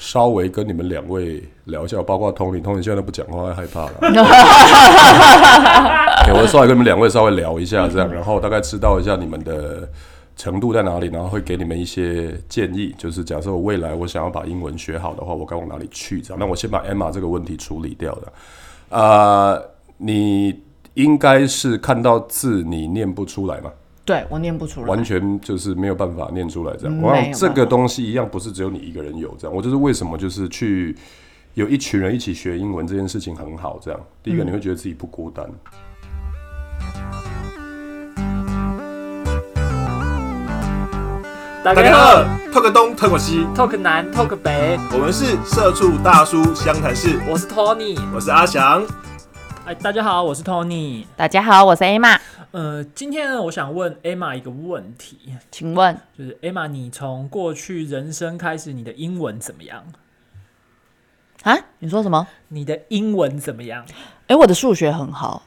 [0.00, 3.92] 稍微跟你们两位聊一下，包括 Tony，Tony 现在都不讲话，害怕了。
[6.24, 9.86] 给我稍微跟你们两位稍微聊一下，这样，然后大概知道一下你们的
[10.36, 12.94] 程度在哪里，然后会给你们一些建议。
[12.96, 16.22] 就是假设我未来我想要把英文学好的话，我该往哪里去？
[16.22, 18.32] 这样，那我先把 Emma 这个问题处理掉的。
[18.88, 19.62] 呃，
[19.98, 20.62] 你
[20.94, 23.70] 应该是看到字你念不出来嘛？
[24.10, 26.98] 对我念不出来，完全就是没有办法念出来这样。
[26.98, 29.56] 嗯我想这个东西一样，不是只有你一个人有这样。
[29.56, 30.96] 我就是为什么就是去
[31.54, 34.00] 有一群人一起学英文这件事情很好这样。
[34.20, 35.48] 第一嗯个你会觉得自己不孤单，
[41.62, 47.96] 大大家好，talk 东 talk 西，，Talk 南 Talk 北，我们是社畜大叔湘潭市，我是 Tony。
[48.12, 48.84] 我是阿翔。
[49.70, 51.06] 哎，大家好，我是 Tony。
[51.16, 52.18] 大家好，我是 Emma，
[52.50, 55.16] 呃，今天呢，我想问 Emma 一个问题，
[55.52, 59.84] 请问就是 Emma，你从过去人生开始，你的英文怎么样？
[61.44, 62.26] 啊，你说什么？
[62.48, 63.86] 你的英文怎么样？
[64.26, 65.44] 哎、我的数学很好，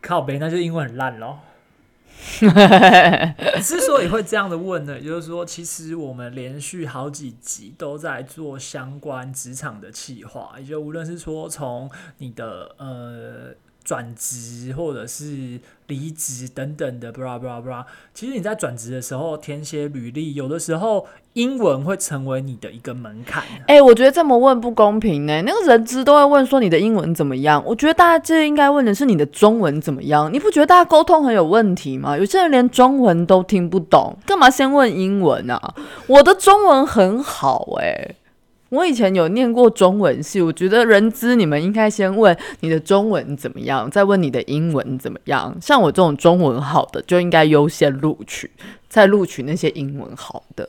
[0.00, 1.40] 靠北，那就英文很烂咯。
[3.62, 17.84] 之所以会这样的问呢，也就是说，其实我们连续好几集都在做相关职场的企划，也就无论是说从你的呃转职或者是离职等等的，blah blah blah。
[18.14, 23.42] 其实你在转职的时候填写履历，有的时候英文会成为你的一个门槛。
[23.66, 25.42] 哎、我觉得这么问不公平呢。
[25.42, 30.32] 那个人资都会问说你的英文怎么样，我觉得大家这应该问的是你的中文怎么样。
[30.32, 32.16] 你不觉得大家沟通很有问题吗？
[32.16, 35.74] 有些人连中文都听不懂，干嘛先问英文啊？
[36.06, 38.14] 我的中文很好哎、
[38.72, 45.54] 我以前有念过中文系，我觉得人资你们应该先问你的中文怎么样，再问你的英文怎么样。
[45.60, 48.50] 像我这种中文好的，就应该优先录取，
[48.88, 50.66] 再录取那些英文好的。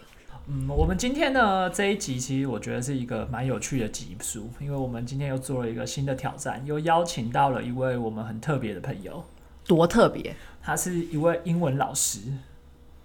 [0.50, 9.24] 嗯，我们今天呢这一集其实我觉得是一个蛮有趣的集数，因为我们今天又做了一个新的挑战，又邀请到了一位我们很特别的朋友，
[9.66, 10.35] 多特别！
[10.62, 12.20] 他是一位英文老师。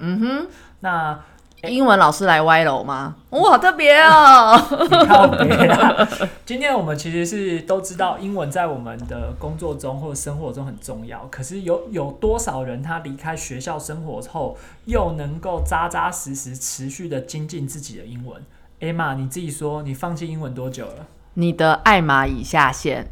[0.00, 0.46] 嗯哼。
[0.80, 1.24] 那
[1.64, 3.16] 英文老师来歪楼吗？
[3.30, 4.56] 哇，好特别哦！
[4.88, 6.08] 你靠北啦！
[6.46, 18.40] 今天我们其实是都知道英文在我们的工作中或者生活中很重要，可是有有多少人他离开学校生活后，又能够扎扎实实持续的精进自己的英文
[18.78, 21.06] ？Emma，你自己说，你放弃英文多久了？
[21.34, 23.08] 你的爱玛已下线，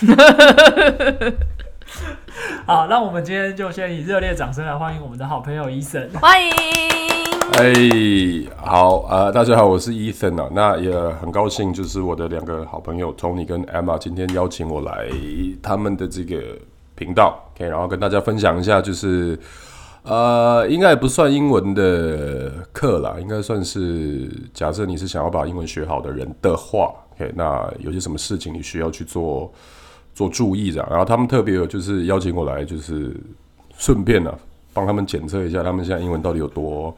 [2.66, 6.10] 好，那我们今天就先以热烈掌声来欢迎我们的好朋友伊森。
[6.20, 6.52] 欢迎。
[7.52, 7.72] 哎，
[8.56, 15.08] 好啊、大家好，我是 Ethan 啊，那也很高兴，就是我的两个好朋友 Tony 跟 Emma 今天邀请我来
[15.62, 16.38] 他们的这个
[16.94, 19.38] 频道，OK，然后跟大家分享一下，就是
[20.02, 29.50] 呃，应该也不算英文的课啦，应该算是假设你是想要把英文学好的人的话，OK，那有些什么事情你需要去做
[30.14, 33.16] 做注意的，然后他们特别有就是邀请我来，就是
[33.78, 34.38] 顺便呢、啊、
[34.74, 36.94] 帮他们检测一下他们现在英文到底有多。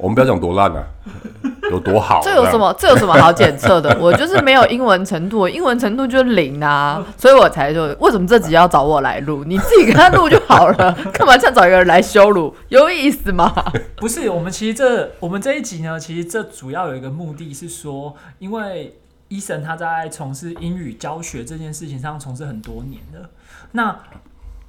[0.00, 0.82] 我们不要讲多烂啊，
[1.70, 2.20] 有多好？
[2.22, 2.74] 这有什么？
[2.78, 3.94] 这有什么好检测的？
[4.00, 9.44] 我就是没有英文程度，英文程度就是零啊， 所以我才就为什么这集要找我来录？
[9.44, 12.54] 你自己跟他录就好了，干嘛这样找一个人来羞辱？
[12.68, 13.52] 有意思吗？
[13.96, 23.28] 不是，我们其实这我们这一集呢，其实这主要有一个目的是说，因为医生他在从事英语教学这件事情上从事很多年了，
[23.72, 23.96] 那。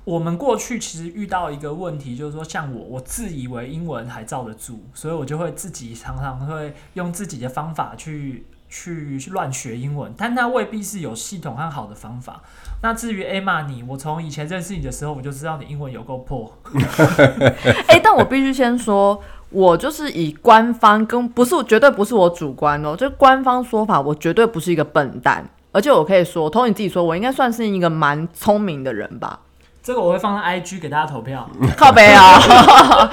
[0.04, 12.42] 我们过去其实遇到一个问题，就是说，像我，我自以为英文还罩得住，所以我就会自己常常会用自己的方法去去去乱学英文，但那未必是有系统和好的方法。
[12.82, 16.52] 那至于 Emma 你，我从以前认识你的时候，我就知道你英文有够破。
[17.88, 29.42] 哎、但我必须先说，我就是以官方跟不是绝对不是我主观哦，就是官方说法，我绝对不是一个笨蛋，而且我可以说，同你自己说，我应该算是一个蛮聪明的人吧。
[29.84, 31.50] 这个我会放在 IG 给大家投票。
[31.78, 32.40] 靠背啊！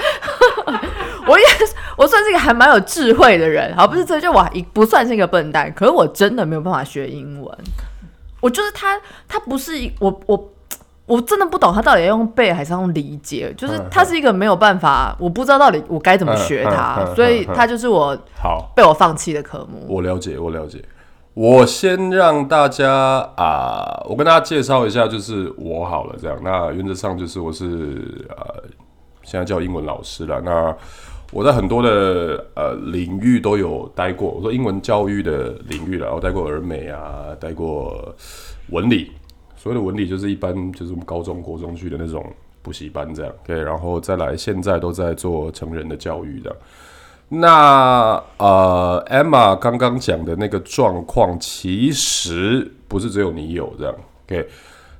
[1.26, 7.58] 我也是我算是一个还蛮有智慧的人，好，不是这就我一不算是一个笨蛋，可是我真的没有办法学英文。
[8.40, 10.52] 我就是他，他不是一我我
[11.06, 19.84] 我真的不懂他到底要用背还是要用理解，就是他是一个没有办法，我不知道到底我该怎么学嗯嗯他，嗯所以他就是我好，被我放弃的科目。
[19.88, 20.82] 我了解，我了解。
[21.38, 22.92] 我先让大家
[23.36, 26.36] 啊、我跟大家介绍一下，就是我好了，这样。
[26.42, 28.64] 那原则上就是我是呃，
[29.22, 30.40] 现在叫英文老师了。
[30.40, 30.76] 那
[31.30, 38.12] 我在很多的呃领域都有待过，我说英文教育的领域了，我待过儿美啊，待过
[38.70, 39.12] 文理。
[39.56, 42.26] 所谓的文理就是一般就是我们高中、国中去的那种
[42.62, 46.58] 补习班这样，对，然后再来现在都在做成人的教育这样。
[47.28, 53.94] 那呃，Emma 刚刚讲的那个状况，其实不是只有你有这样。
[54.26, 54.48] OK，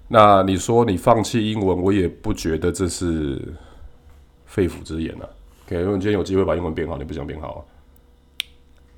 [0.08, 3.40] 那你说你放弃英文，我也不觉得这是
[4.44, 5.24] 肺腑之言啊。
[5.66, 7.60] OK，如果你今天有机会把英文变好，你不想变好啊？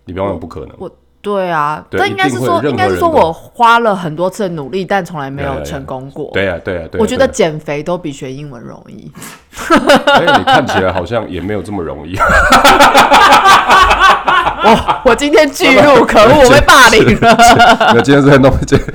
[0.05, 0.77] 你别忘了不可能。
[1.23, 6.31] 对啊，对但应该是说，应该是说我花了很多次的努力，但从来没有成功过。
[6.33, 9.11] 对啊、对啊、对呀、我觉得对减肥都比学英文容易。
[9.15, 9.21] 啊
[10.07, 12.17] 哎、你看起来好像也没有这么容易。
[15.05, 17.37] 我今天巨入，可恶，我被霸凌了。
[17.95, 18.87] 那 今天是在弄，今天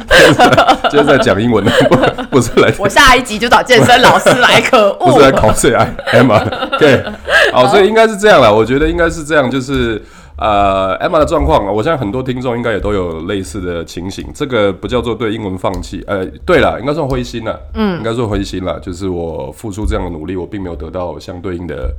[0.89, 1.95] 今天是在讲英文的，不
[2.37, 5.41] 不是来我下一集就找健身老师来，可恶不是在恶。
[5.41, 6.43] 考试哎，Emma。
[6.77, 7.03] 对，
[7.51, 8.53] 好，所以应该是这样了。
[8.53, 10.01] 我觉得应该是这样，就是
[10.37, 14.25] 呃，Emma 的状况，我相信很多听众应该也都有类似的情形。
[14.33, 18.79] 这个不叫做对英文放弃，呃，对了，应该算灰心了，嗯，应该算灰心了。
[18.79, 21.95] 就是我付出这样的努力，我并没有得到相对应的。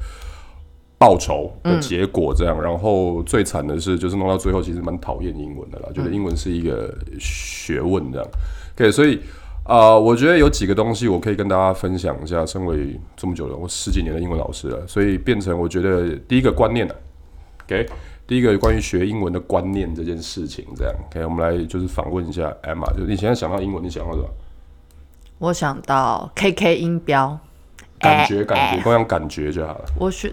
[0.98, 6.90] 报酬的结果这样，然后最惨的是，就是弄到最后，其实蛮讨厌英文的啦，觉得英文是一个
[7.20, 8.26] 学问这样。
[8.74, 9.20] OK，所以
[9.66, 12.46] 呃，我觉得有几个东西我可以跟大家分享一下。
[12.46, 16.94] 身为这么久了，我十几年的英文老师了，所以变成我觉得第一个观念呢、
[17.66, 17.86] OK，
[18.26, 24.28] 第一个关于学英文的观念这件事情，这样 OK，我们来就是访问一下 Emma，就是你现在想到英文，你想到什么？
[25.38, 27.38] 我想到 KK 音标，
[28.00, 29.84] 感觉，哎感觉，哎光讲感觉就好了。
[29.98, 30.32] 我学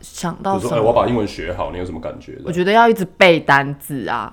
[0.00, 0.92] 想到就说，哎，我？
[0.92, 2.36] 把英文学好，你有什么感觉？
[2.44, 4.32] 我觉得要一直背单字啊，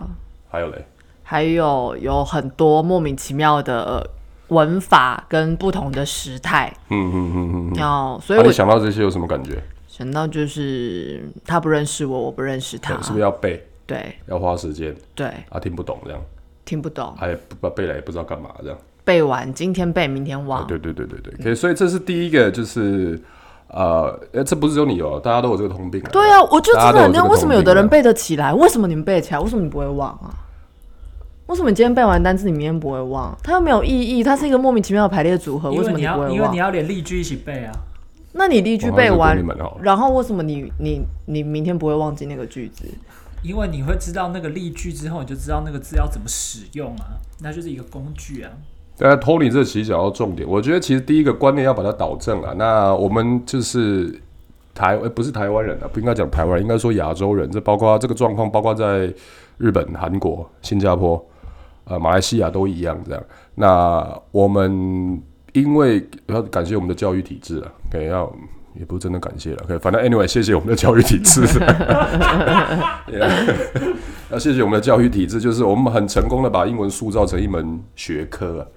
[0.50, 0.84] 还有嘞，
[1.22, 4.10] 还有有很多莫名其妙的
[4.48, 6.74] 文法跟不同的时态。
[6.90, 7.76] 嗯嗯嗯嗯。
[7.76, 9.62] 要，所以那、我你想到这些有什么感觉？
[10.00, 13.62] 想到就是他不认识我，我不认识他，是不是要背？
[13.86, 16.22] 对要花时间对，啊，听不懂这样，
[16.64, 18.78] 听不懂，还不背了也不知道干嘛这样。
[19.04, 20.66] 背完今天背，明天忘。
[20.68, 23.20] 对对对对对，可以，所以这是第一个，就是
[23.68, 26.10] 呃，呃这不是只有你哦，大家都有这个通病啊。
[26.14, 30.32] 对啊，我就真的很大家都有这个为什么有的人背得起来，为什么你们背得起来，为什么你不会忘啊？
[31.48, 33.36] 为什么你今天背完单词，你明天不会忘？
[33.44, 36.58] 它又没有意义，它是一个莫名其妙的排列组合，为什么为你要因为你？
[36.58, 37.74] 要连例句一起背啊。
[38.34, 39.38] 那你例句背完
[39.82, 42.86] 然后为什么你你你明天不会忘记那个句子？
[43.42, 48.52] 因为你会知道那个例句之后，你就知道那个字要怎么使用啊，那就是一个工具啊。
[48.98, 52.54] 大家 Tony 这其实讲到重点，我觉得其实第一个观念要把它导正啊。
[52.58, 54.14] 那我们就是
[54.76, 57.50] 台，呃不是台湾人啊，不应该讲台湾人，应该说亚洲人。
[57.50, 59.12] 这包括这个状况，包括在
[59.58, 61.26] 日本、韩国、新加坡、
[61.86, 63.24] 呃马来西亚都一样这样。
[63.56, 65.24] 那我们
[65.54, 68.34] 因为要感谢我们的教育体制啊，可以要。
[68.76, 71.42] 也不是真的感谢了，OK，反正 anyway，谢谢我们的教育体制
[74.30, 78.68] 要谢谢我们的教育体制，就是我们很成功的把英文塑造成一门学科啊。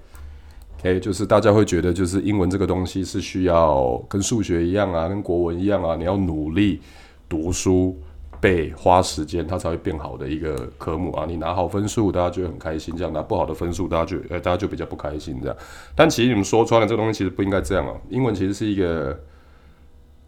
[0.79, 6.81] OK，就是大家会觉得，就是英文这个东西是需要跟数学一样啊，跟国文一样啊，你要努力
[7.29, 7.95] 读书
[8.43, 11.23] 背，花时间，它才会变好的一个科目啊。
[11.25, 15.39] 你拿好分数，大家就会很开心；这样拿不好的分数，大家就呃大家就比较不开心。
[15.41, 15.55] 这样，
[15.95, 17.93] 但其实你们说穿了，这个东西其实不应该这样啊。
[18.09, 19.17] 英文其实是一个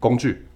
[0.00, 0.46] 工具，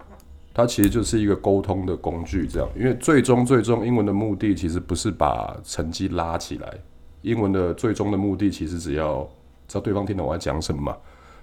[0.54, 2.66] 它其实就是一个沟通的工具，这样。
[2.74, 6.72] 因为最终最终，英文的目的其实不是把成绩拉起来，
[7.20, 9.28] 英文的最终的目的其实只要
[9.68, 10.96] 知道对方听懂我在讲什么嘛，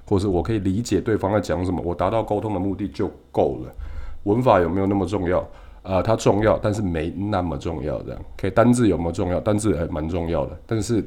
[0.08, 3.72] 或是我可以理解对方在讲什么，我达到沟通的目的就够了。
[4.24, 5.48] 文法有没有那么重要？
[5.88, 8.02] 啊、它重要，但是没那么重要。
[8.02, 9.40] 这样，可以单字有没有重要？
[9.40, 11.02] 单字还蛮重要的，但是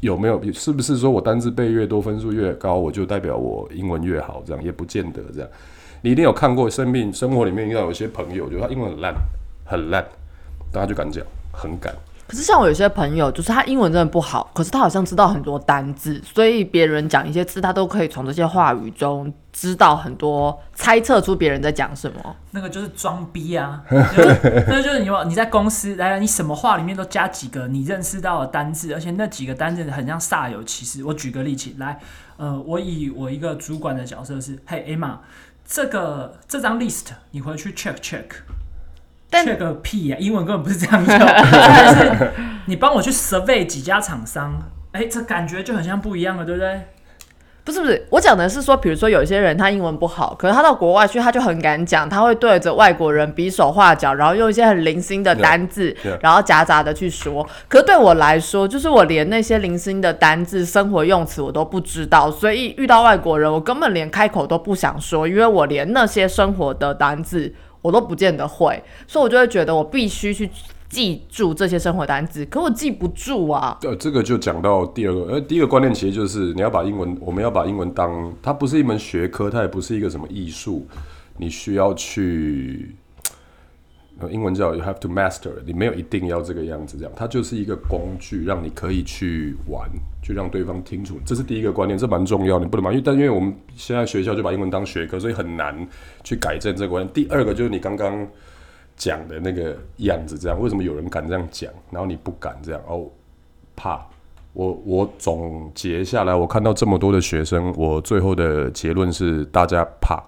[0.00, 4.40] 有没有是不是说我单字背越多，分数越高，我就代表我英文越好？
[4.46, 5.20] 这样也不见得。
[5.34, 5.50] 这样，
[6.00, 9.14] 你一定有看过生命生活里面遇到有些朋友，就他英文很烂，
[9.64, 10.06] 很烂，
[10.70, 11.92] 但他就敢讲，很敢。
[12.28, 22.36] 可是像我有些朋友，就是他英文真的不好，可是他好像知道很多单字，所以别人讲一些字，他都可以从这些话语中知道很多，猜测出别人在讲什么。
[22.50, 31.02] 那个就是装逼啊，那就是你有你在公司来来，你什么话里面都加几个你认识到的单字，而且那几个单字很像煞有其事。
[31.02, 31.98] 我举个例子来，
[32.36, 35.16] 呃，我以我一个主管的角色是，嘿，Emma，
[35.66, 38.24] 这个这张 list 你回去 check check。
[39.30, 42.30] 但 check 个屁呀、英文根本不是这样用， 但是
[42.66, 44.58] 你帮我去 survey 几家厂商，
[44.92, 46.80] 哎、这感觉就很像不一样了，对不对？
[47.64, 56.18] 不是不是，我讲的是说，比如说有些人他英文不好，可是他到国外去，他就很敢讲，他会对着外国人比手画脚，然后用一些很零星的单字 Yeah, yeah.
[56.22, 57.46] 然后夹杂的去说。
[57.68, 70.48] 可是对我来说，就是我连那些零星的单字、生活用词我都不知道，所以遇到外国人，我根本连开口都不想说，因为我连那些生活的单字我都不见得会，所以我就会觉得我必须去
[70.88, 73.78] 记住这些生活单词，可我记不住啊。
[73.82, 80.86] 呃，这个就讲到第二个，呃，第一个观念其实就是你要把英文，我们要把英文当它不是一门学科，它也不是一个什么艺术，
[81.36, 82.94] 你需要去
[84.30, 89.88] 英文叫 you have to master，你没有一定要这个样子，这样它就是一个工具，让你可以去玩，
[90.22, 91.18] 去让对方听楚。
[91.24, 95.86] 这是第一个观念，这蛮重要，你不能嘛，因为但因为我们现在学校就把英文当学科，所以很难
[96.24, 97.12] 去改正这个观念。
[97.12, 98.26] 第二个就是你刚刚
[98.96, 102.80] 讲的那个样子，这样为什么有人敢这样讲，然后你不敢这样？
[102.88, 103.06] 哦，
[103.76, 104.04] 怕。
[104.54, 110.20] 我我总结下来，我看到这么多的学生，我最后的结论是，大家怕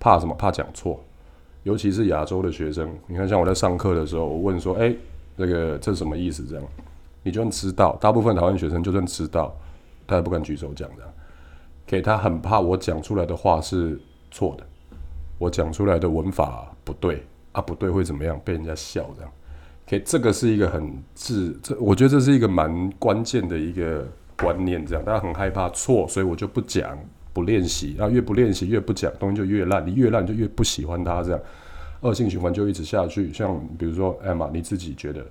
[0.00, 0.34] 怕什么？
[0.34, 1.00] 怕讲错。
[1.62, 4.94] 尤其是亚洲的学生，你看，像我在上课的时候，我问说：“哎，
[5.36, 6.64] 那个这是什么意思？”这样，
[7.22, 9.54] 你就算知道，大部分台湾学生就算知道，
[10.06, 11.02] 他也不敢举手讲的。
[11.86, 14.00] 给他很怕我讲出来的话是
[14.30, 14.64] 错的，
[15.38, 18.40] 我讲出来的文法不对啊，不对会怎么样？
[18.44, 19.30] 被人家笑这样。
[19.84, 24.06] 给这个是一个很自，这我觉得这是一个蛮关键的一个
[24.38, 26.96] 观念，这样大家很害怕错，所以我就不讲。
[27.32, 29.86] 不练习，然后越不练习，越不讲东西就越烂。
[29.86, 31.40] 你越烂，就越不喜欢它，这样
[32.00, 33.32] 恶性循环就一直下去。
[33.32, 35.24] 像比如说艾玛，你自己觉得，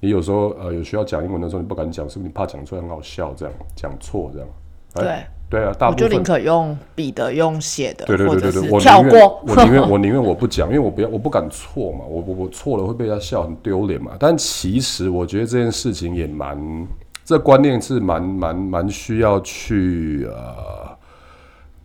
[0.00, 3.32] 你有时候呃有需要讲英文的时候，你不敢讲，是不是你怕讲出来很好笑？
[3.36, 4.48] 这样讲错，这样
[4.94, 14.12] 对对啊，大部分就宁可用笔的，用写的，对对对对对，我跳过，我宁愿我宁愿我不讲，因为我不要，我不敢错嘛，我我我错了会被他笑，很丢脸嘛。
[14.18, 16.88] 但其实我觉得这件事情也蛮，
[17.24, 20.93] 这观念是蛮蛮蛮需要去呃。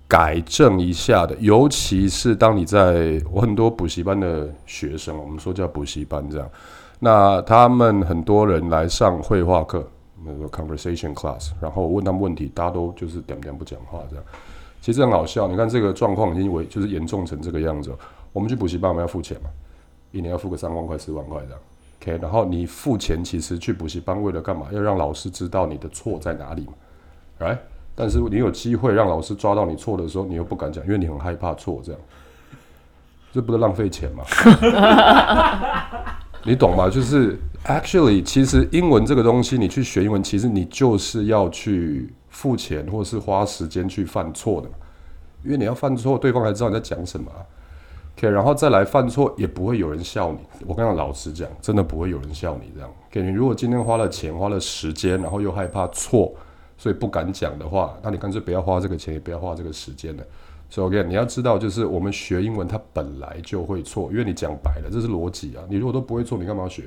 [0.09, 6.49] 改正一下的，尤其是当你在我很多补习班的学生，我们说叫补习班这样，
[6.99, 9.87] 那他们很多人来上绘画课，
[10.25, 14.25] 那个 conversation class，然后我问他们问题，大家都就是点点不讲话这样，
[14.81, 15.47] 其实很好笑。
[15.47, 17.95] 你看这个状况已经为就是严重成这个样子，
[18.33, 19.49] 我们去补习班我们要付钱嘛，
[20.11, 21.59] 一年要付个三万块四万块这样
[22.01, 24.65] ，OK，然后你付钱其实去补习班为了干嘛？
[24.71, 26.73] 要让老师知道你的错在哪里嘛
[27.39, 27.59] ，right？
[28.01, 31.99] 但是你有机会让老师抓到你错的时候，你又不敢讲，因为你很害怕错，这样，
[33.33, 34.23] 这不是浪费钱吗？
[36.45, 36.89] 你懂吗？
[36.89, 44.69] 就是 actually，其实英文这个东西，你去学英文，其实你就是要去付钱，或是花时间去犯错的，
[45.43, 47.29] 因为你要犯错，对方才知道你在讲什么。
[48.17, 50.39] OK，然后再来犯错，也不会有人笑你。
[50.65, 52.89] 我刚刚老实讲，真的不会有人笑你这样。
[53.09, 56.33] OK，你如果今天花了钱，花了时间，然后又害怕错。
[56.79, 60.24] 所以不敢讲的话，那你干脆不要花这个钱，也不要花这个时间了。
[60.69, 65.63] 所以，OK，你要知道，就是我们学英文，它本来就会错，因为你讲白了，这是逻辑啊。
[65.69, 66.83] 你如果都不会错，你干嘛学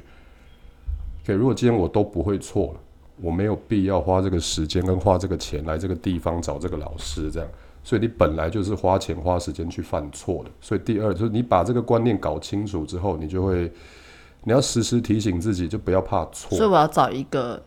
[1.25, 2.81] ？OK，如果今天我都不会错了，
[3.21, 7.49] 我没有必要花这个时间跟花这个钱来这个地方找这个老师这样。
[7.85, 10.51] 所以你本来就是花钱花时间去犯错的。
[10.61, 13.71] 所以第二就是你把这个观念搞清楚之后，你就会
[14.45, 16.57] 你要时时提醒自己，就不要怕错。
[16.57, 17.63] 所以我要找一个。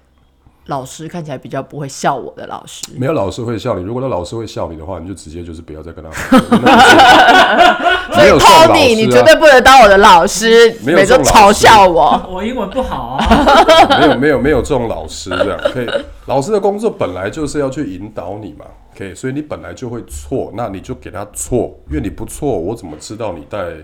[0.67, 3.83] 老师看起来比较不会笑我的老师，没有老师会笑你。
[3.83, 6.09] 如果那老师会笑你的话，你就直接就是不要再跟他。
[8.11, 12.19] 所以 Tony，你绝对不能当我的老师，每次嘲笑我。
[12.31, 13.99] 我英文不好啊。
[13.99, 15.87] 没有没有没有这种老师这样，可以。
[16.25, 18.65] 老师的工作本来就是要去引导你嘛，
[18.97, 19.13] 可以。
[19.13, 23.75] 所以你本来就会错，那你就给他错，因为你不错，我怎么知道你在？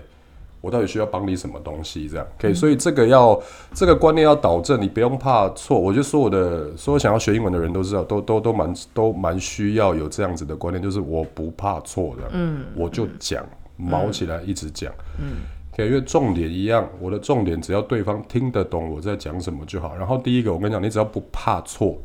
[0.62, 2.08] 我到底需要帮你什么东西？
[2.08, 3.38] 这样可以，所以这个要
[3.74, 5.78] 这个观念要导正，你不用怕错。
[5.78, 13.44] 我就说我的所有想要学英文的人都知道，都都都蛮都蛮需要有这样子的观念，就是我不怕错的，嗯，我就讲
[13.76, 15.38] 毛起来一直讲，嗯，
[15.76, 19.96] 可以，因为重点一样，我的重点只要对方听得懂我在讲什么就好。
[19.96, 21.98] 然后第一个，我跟你讲，你只要不怕错，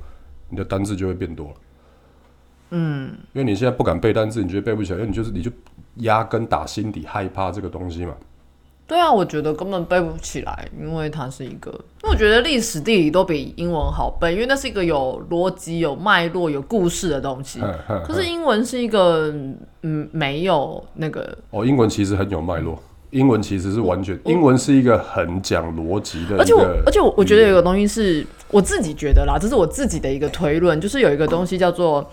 [0.50, 1.54] 你的单字就会变多了，
[2.72, 5.52] 嗯，因为你现在不敢背单字，你觉得背不起来，因为你就是你就
[5.98, 8.16] 压根打心底害怕这个东西嘛。
[8.88, 11.70] 对啊，我觉得根本背不起来，因为它是一个。
[11.72, 17.60] 因为我觉得历史、地理都比英文好背，因为那是一个有逻辑、有脉络、有故事的东西。
[18.06, 19.34] 可是英文是一个，
[19.82, 21.38] 嗯，没有那个。
[21.50, 26.38] 哦，英文其实很有脉络，英文其实是完全，英文是一个很讲逻辑的。
[26.38, 32.10] 而且我，而且我，我觉得有个东西是我自己觉得啦，这是我自己的一个推论，就是有一个东西叫做，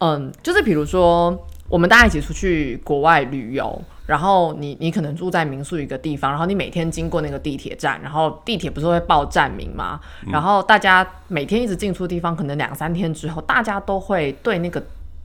[0.00, 1.34] 嗯，就是比如说
[1.66, 3.80] 我们大家一起出去国外旅游。
[4.10, 10.00] 然后你你可能住在民宿一个地方，然后你每天经过那个地铁站，然后地铁不是会报站名吗？
[10.26, 14.80] 然后大家每天一直进出地方，可能两三天之后，大家都会对那个，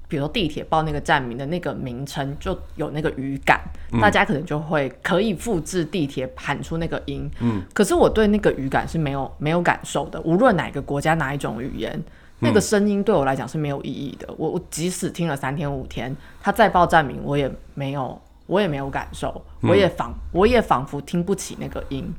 [0.07, 3.59] 比如说地铁报那个站名的那个名称就有那个语感，
[3.99, 7.27] 大家可能就会可以复制地铁喊出那个音。
[7.39, 11.99] 嗯，可是我对那个语感是没有没有感受的，无论哪个国家哪一种语言，
[12.37, 14.31] 那个声音对我来讲是没有意义的。
[14.37, 18.21] 我我即使听了三天五天，他再报站名，我也没有。
[18.47, 22.13] 我也没有感受，我也仿我也仿佛听不起那个音，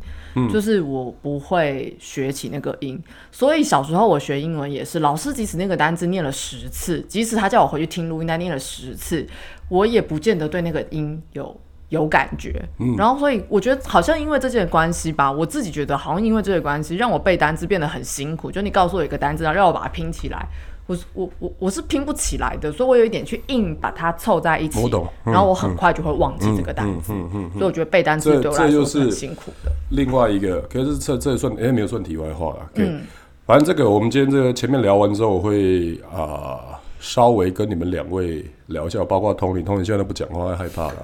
[0.52, 3.00] 就是我不会学起那个音。
[3.30, 9.24] 所以小时候我学英文也是，老师即使那个单字念了十次，即使他叫我回去听录音带念了十次，
[9.68, 12.60] 我也不见得对那个音有有感觉。
[12.80, 18.50] 嗯然后所以我觉得好像因为这件关系吧，我自己觉得好像因为这个关系，让我背单字变得很辛苦。
[18.50, 20.48] 就你告诉我一个单字，然后让我把它拼起来。
[20.86, 29.72] 我是我我我是拼不起来的，所以我有一点去硬把它凑在一起，我懂嗯然后我很快就会忘记这个单词，嗯嗯嗯所以我觉得背单词这对我来说很辛苦的。
[29.90, 32.70] 另外一个，可是这这也算哎、没有算题外话了。
[32.74, 33.02] 嗯，
[33.46, 40.94] 反正这个我们今天这个前面聊完之后，我会啊、稍微跟你们两位聊一下，包括 Tony，Tony 现在都不讲话，害怕了。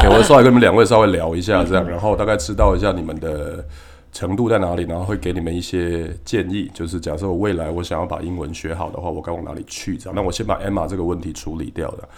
[0.00, 3.62] 对我会稍微跟你们两位稍微聊一下，这样，然后大概知道一下你们的
[4.12, 6.70] 程度在哪里，然后会给你们一些建议。
[6.74, 9.96] 就是假设我未来我想要把英文学好的话，我该往哪里去？
[9.96, 12.08] 这样，那我先把 Emma 这个问题处理掉的。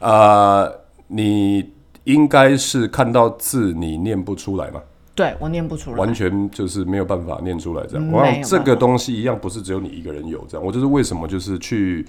[0.00, 0.72] 呃，
[1.08, 1.72] 你
[2.04, 4.82] 应该是看到字你念不出来嘛？
[5.14, 8.04] 对我念不出来，完全就是没有办法念出来这样。
[8.04, 10.66] 嗯我想没有办法这个东西一样，不是只有你一个人有这样。
[10.66, 12.04] 我就是为什么就是去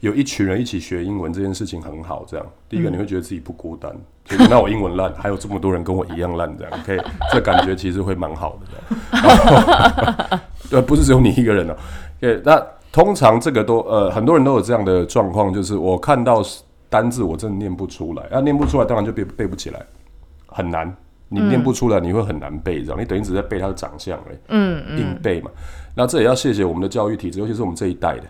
[0.00, 2.46] 有一群人一起学英文这件事情很好这样。
[2.68, 6.98] 第嗯一个你会觉得自己不孤单，就那我英文烂，还有这么多人跟我一样烂这样，可以
[7.32, 10.40] 这感觉其实会蛮好的
[10.70, 11.76] 对， 不是只有你一个人哦、
[12.18, 16.42] 对，那通常这个都呃很多人都有这样的状况，就是我看到
[16.88, 19.80] 单字我真的念不出来，啊念不出来当然就背背不起来，
[20.46, 20.94] 很难。
[21.32, 23.00] 你念不出来，你会很难背，这样。
[23.00, 24.98] 你等于只在背他的长相而已，嗯。
[24.98, 25.50] 硬背嘛。
[25.94, 28.24] 那这也要谢谢我们的教育体制，尤其是我们这一代的，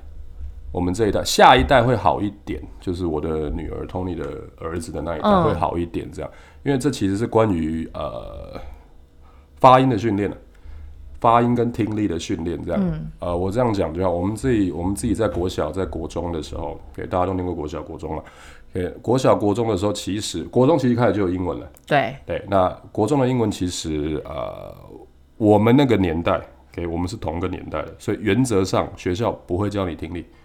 [0.73, 4.25] 我们这一代，下一代会好一点，就是我的女儿 Tony 的
[4.59, 6.31] 儿子的那一代嗯会好一点，这样，
[6.63, 8.61] 因为这其实是关于呃
[9.57, 10.37] 发音的训练了。
[11.21, 14.11] 发音跟听力的训练，这样，呃，我这样讲就好。
[14.11, 18.25] 我们自己，我们自己在国小、在国中的时候，给大家都念过国小、国中了。
[18.73, 21.71] 给国小、国中的时候，其实国中其实开始就有英文了。
[21.87, 24.75] 对，对，那国中的英文其实呃，
[25.37, 26.41] 我们那个年代，
[26.73, 30.40] 给我们是同个年代的，所以原则上学校不会教你听力，嗯，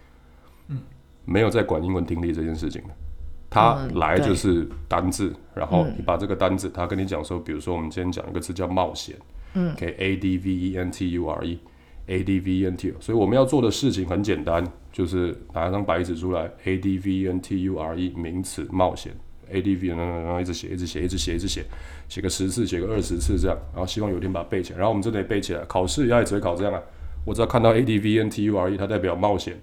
[1.26, 2.88] 没有在管英文听力这件事情的。
[3.48, 9.14] 他嗯来就是单字，然后你把这个单字，他跟你讲说，比如说我们今天讲一个字叫冒险，
[9.54, 11.58] 嗯，OK A D V E N T U R E
[12.06, 19.12] A D V E N T，所以我们要做的事情很简单，就是拿一张白纸出来，A D V E N T U R E 名词冒险
[19.50, 21.64] ，A D V，然后一直写，一直写，一直写，一直写，
[22.08, 26.82] 写个十次，写个二十次这样，然后希望有一天把它背起来，然后我们真的也背起来，考试也只会考这样啊，
[27.24, 29.56] 我只要看到 A D V E N T U R E，它代表冒险，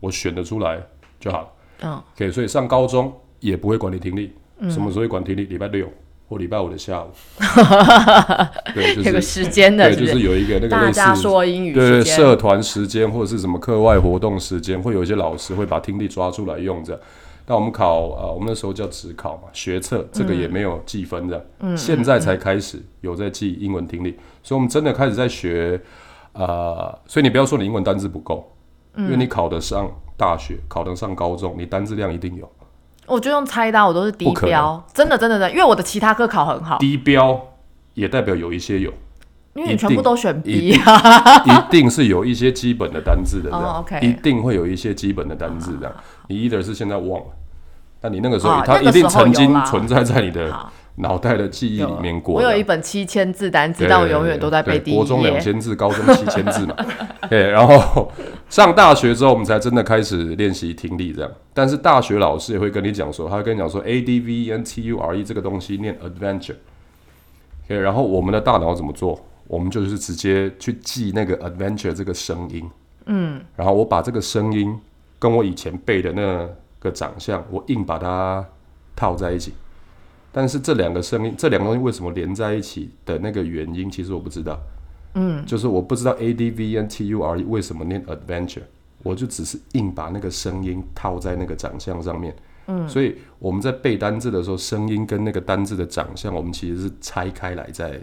[0.00, 0.82] 我选得出来
[1.20, 1.48] 就好了。
[1.82, 4.32] 嗯，OK，所以上高中也不会管你听力，
[4.68, 5.44] 什么时候会管听力？
[5.44, 5.88] 礼拜六
[6.28, 7.10] 或礼拜五的下午。
[8.74, 10.06] 对，就这个时间的对？
[10.06, 17.00] 就是有一个那个大类似家说英语对对社团时间或者是什么课外活动时间，会有一些老师会把听力抓出来用这样。
[17.46, 25.80] 那我们考呃，我们那时候叫职考嘛，学测这个也没有计分的，嗯现在才开始有在记英文听力，所以我们真的开始在学
[26.32, 28.54] 呃，所以你不要说你英文单字不够，
[28.96, 32.46] 因为嗯你考得上大学，考得上高中，你单字量一定有。
[33.06, 37.40] 我就用猜的啊，我都是低标，真的真的真的，因为我的其他科考很好，低标
[37.94, 38.92] 也代表有一些有，
[39.54, 43.98] 因为你全部都选一 B 啊， 一定是有一些基本的单字的这样，哦，OK。
[44.06, 45.94] 一定会有一些基本的单字这样。
[46.28, 47.26] 你 either 是现在忘了，
[48.00, 52.34] 但你那个时候、哦它一定曾经存在在你的好脑袋的记忆里面过。
[52.36, 55.40] 我有一本七千字单词，对但我永远都在背第一国中两页。
[55.40, 56.74] 千字，高中七千字嘛。
[57.28, 58.10] 对，然后
[58.48, 61.30] 上大学之后，我们才真的开始练习听力这样。
[61.52, 66.56] 但是大学老师也会跟你讲说，他会跟你讲说，A D V E N T U R E 这个东西念 adventure。
[67.68, 69.20] 对，然后我们的大脑怎么做？
[69.46, 72.68] 我们就是直接去记那个 adventure 这个声音。
[73.06, 74.78] 嗯，然后我把这个声音
[75.18, 78.44] 跟我以前背的那个长相，我硬把它
[78.94, 79.52] 套在一起。
[80.32, 84.58] 但是这两个声音，这两个东西为什么连在一起的那个原因，其实我不知道。
[85.14, 88.62] 嗯，就是我不知道 A D V N T U R E 为什么念 adventure，
[89.02, 92.32] 我就只是硬把那个声音套在那个长相上面。
[92.68, 98.00] 嗯，所以我们在背单字的时候，声音跟那个单字的长相，我们其实是拆开来在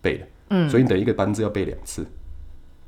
[0.00, 0.26] 背的。
[0.48, 2.06] 嗯，所以你等一个单字要背两次。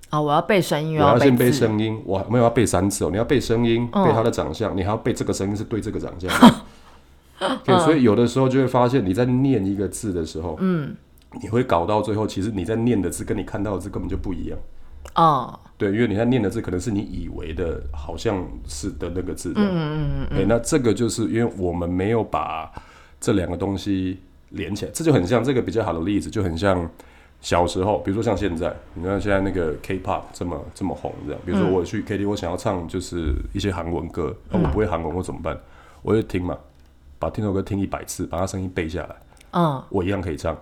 [0.09, 1.53] 啊，我要背声音，我要先背。
[1.53, 3.11] 声音，我没有要背三次哦。
[3.11, 6.31] 你要背声音，嗯背它的长相，你还要背这个声音是对这个长相。
[7.65, 10.95] 对，所以有的时候就会发现你在念一个字的时候，嗯，
[11.43, 14.59] 你会搞到最后，其实你在念的字跟你看到的字根本就不一样。
[15.15, 19.53] 哦，对，因为你在念的字可能是你以为的，好像是的那个字。
[19.57, 20.47] 嗯嗯嗯嗯。
[20.49, 22.71] 那这个就是因为我们没有把
[23.21, 26.89] 这两个东西连起来，这就很像这个比较好的例子，就很像
[27.41, 35.59] 小时候，比如说像现在，你看现在那个 K-pop 这么这么红，这样，比如说我去 KTV，我想要唱就是一些韩文歌，那我不会韩文，我怎么办？
[36.03, 36.57] 我就听嘛，
[37.23, 39.17] 把听首歌听一百次，把它声音背下来，
[39.53, 40.53] 嗯，我一样可以唱。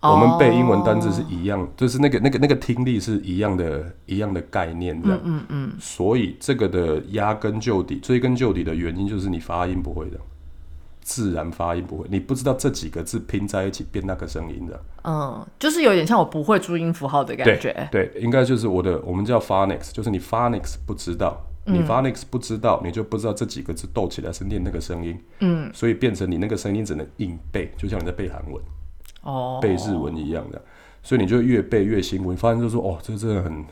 [0.00, 5.18] 哦我们背英文单字是一样，就是那个那个那个听力是一样的，一样的概念这样。
[5.24, 10.18] 嗯嗯所以这个的压根究底、追根究底的原因就是你发音不会的，
[11.00, 14.80] 自然发音不会，你不知道这几个字拼在一起变那个声音的。
[15.02, 17.88] 嗯，就是有点像我不会注音符号的感觉。
[17.90, 25.18] 对，应该就是我的，我们叫 phonics，就是你 phonics 不知道，你 phonics 不知道，你就不知道这几个字斗起来是念那个声音。
[25.40, 28.62] 嗯，所以变成你那个声音只能硬背，就像你在背韩文、
[29.22, 30.60] 哦，背日文一样的。
[31.02, 33.64] 所以你就越背越辛苦，你发现就说哦，这真的很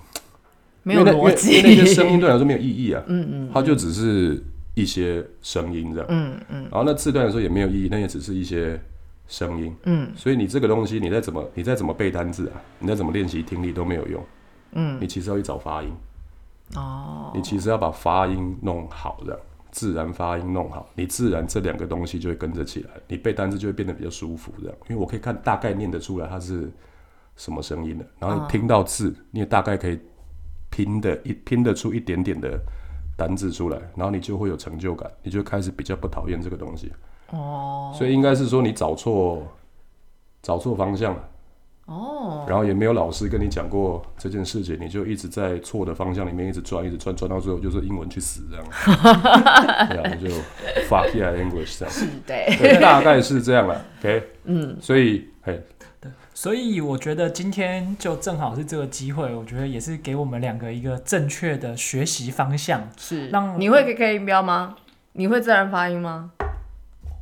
[0.83, 3.03] 没有逻辑那些声音对你来说没有意义啊。
[3.09, 4.43] 嗯嗯它就只是
[4.75, 6.07] 一些声音这样。
[6.09, 8.81] 嗯嗯然后那字对你来说也没有意义，那也只是一些
[9.27, 9.75] 声音。
[9.85, 14.25] 嗯所以你这个东西，你再怎么你再怎么背单字啊，你再怎么练习听力都没有用。
[14.73, 15.89] 嗯，你其实要去找发音，
[16.75, 19.39] 哦，你其实要把发音弄好的，
[19.71, 24.77] 自然发音弄好，你自然这两个东西就会跟着起来，你背单词就会变得比较舒服这样。
[24.89, 26.71] 因为我可以看大概念得出来它是
[27.37, 30.01] 什么声音的，然后你听到字，你也大概可以
[30.71, 32.59] 拼的一拼得出一点点的
[33.17, 36.93] 单字出来，然后你就会有成就感，你就开始比较不讨厌这个东西。
[37.31, 39.47] 哦，所以应该是说你找错
[40.43, 41.29] 找错方向了。
[41.87, 48.65] 哦，然后也没有老师跟你讲过这件事情，你就一直在错的方向里面一直转，一直转，转到最后就是英文去死这样，
[49.89, 50.35] 对啊，你就
[50.89, 51.95] fuck yeah English 这样，
[52.27, 55.63] 对，对，大概是这样了，OK，嗯，所以，嘿，
[56.35, 62.89] 所以我觉得今天就正好是这个机会，我觉得也是给我们两个一个正确的学习方向。
[62.99, 63.29] 是。
[63.29, 64.75] 让你会 K K 音标吗？
[65.13, 66.33] 你会自然发音吗？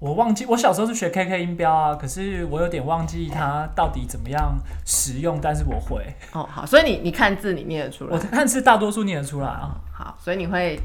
[0.05, 9.81] 我忘记我小时候是学 KK 音标啊，可是我有点忘记它到底怎么样使用，但是我会，哦，好，所以你你看字你念得出来我来，看字大多数念得出来啊。
[9.95, 10.79] 好，所以你会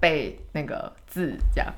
[0.00, 1.72] 背那个字这样，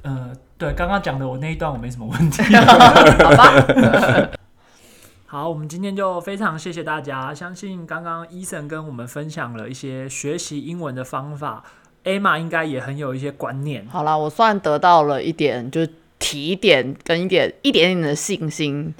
[0.00, 2.42] 呃，对，刚刚讲的我那一段我没什么问题。
[2.54, 4.30] 好吧？
[5.28, 7.34] 好，我们今天就非常谢谢大家。
[7.34, 11.62] 相信刚刚医生跟我们分享了一些学习英文的方法
[12.04, 13.86] ，Emma 应该也很有一些观念。
[13.90, 18.94] 好啦，我算得到了一点，就是提点跟一点一点点的信心，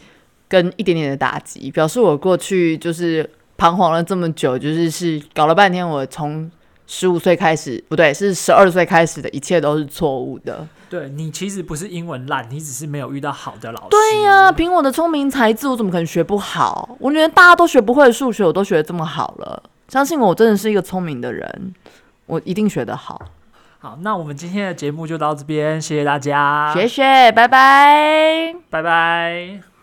[0.48, 6.50] 跟一点点的打击，表示我过去就是彷徨了这么久，就是是搞了半天，我从
[6.86, 10.66] 十五岁开始，不对，是十二岁开始的一切都是错误的。
[10.88, 13.88] 对你其实不是英文烂，你只是没有遇到好的老师。
[13.90, 16.96] 对呀、凭我的聪明才智，我怎么可能学不好？
[16.98, 19.62] 我连大家都学不会的数学，我都学得这么好了。
[19.88, 21.74] 相信我，我真的是一个聪明的人，
[22.24, 23.20] 我一定学得好。
[23.80, 28.52] 好，那我们今天的节目就到这边，谢谢大家，谢谢，拜拜。
[28.68, 29.77] 拜拜。